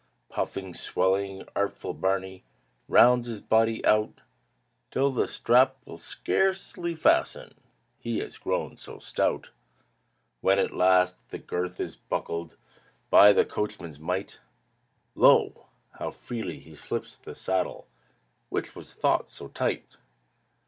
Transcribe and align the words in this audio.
Puffing, 0.29 0.73
swelling, 0.73 1.43
artful 1.55 1.93
Barney 1.93 2.43
Rounds 2.87 3.27
his 3.27 3.39
body 3.39 3.85
out 3.85 4.21
Till 4.89 5.11
the 5.11 5.27
strap 5.27 5.77
will 5.85 5.99
scarcely 5.99 6.95
fasten, 6.95 7.53
He 7.99 8.17
has 8.17 8.39
grown 8.39 8.77
so 8.77 8.97
stout! 8.97 9.51
When 10.39 10.57
at 10.57 10.73
last 10.73 11.29
the 11.29 11.37
girth 11.37 11.79
is 11.79 11.97
buckled 11.97 12.57
By 13.11 13.31
the 13.31 13.45
coachman's 13.45 13.99
might, 13.99 14.39
Lo! 15.13 15.67
how 15.99 16.09
freely 16.09 16.73
slips 16.73 17.15
the 17.15 17.35
saddle, 17.35 17.87
Which 18.49 18.73
was 18.73 18.93
thought 18.95 19.29
so 19.29 19.49
tight. 19.49 19.97